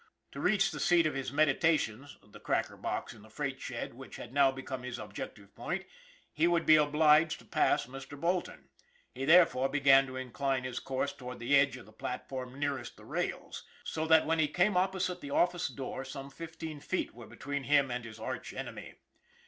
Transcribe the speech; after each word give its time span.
To 0.31 0.39
reach 0.39 0.71
the 0.71 0.79
seat 0.79 1.05
of 1.05 1.13
his 1.13 1.31
meditations 1.31 2.17
the 2.23 2.39
cracker 2.39 2.75
box 2.75 3.13
in 3.13 3.21
the 3.21 3.29
freight 3.29 3.61
shed 3.61 3.93
which 3.93 4.15
had 4.15 4.33
now 4.33 4.49
become 4.51 4.81
his 4.81 4.97
objective 4.97 5.53
point 5.53 5.85
he 6.33 6.47
would 6.47 6.65
be 6.65 6.75
obliged 6.75 7.37
to 7.37 7.45
pass 7.45 7.85
Mr. 7.85 8.19
Bolton. 8.19 8.69
He 9.13 9.25
therefore 9.25 9.69
began 9.69 10.07
to 10.07 10.15
incline 10.15 10.63
his 10.63 10.79
course 10.79 11.13
toward 11.13 11.37
the 11.37 11.55
edge 11.55 11.77
of 11.77 11.85
the 11.85 11.93
platform 11.93 12.57
nearest 12.59 12.97
the 12.97 13.05
rails, 13.05 13.63
so 13.83 14.07
that, 14.07 14.25
when 14.25 14.39
he 14.39 14.47
314 14.47 14.47
ON 14.47 14.47
THE 14.47 14.49
IRON 14.49 14.49
AT 14.49 14.49
BIG 14.49 14.49
CLOUD 14.49 14.65
came 14.65 14.89
opposite 14.89 15.21
the 15.21 15.37
office 15.37 15.67
door, 15.67 16.03
some 16.03 16.29
fifteen 16.31 16.79
feet 16.79 17.13
were 17.13 17.27
between 17.27 17.65
him 17.65 17.91
and 17.91 18.03
his 18.03 18.17
arch 18.19 18.53
enemy. 18.55 18.95